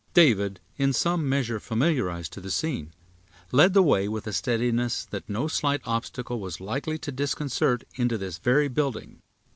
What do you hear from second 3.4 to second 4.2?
led the way